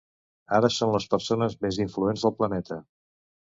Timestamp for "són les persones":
0.75-1.57